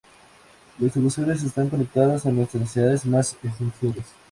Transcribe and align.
Las 0.79 0.95
emociones 0.97 1.43
están 1.43 1.69
conectadas 1.69 2.25
a 2.25 2.31
nuestras 2.31 2.61
necesidades 2.63 3.05
más 3.05 3.37
esenciales. 3.43 4.07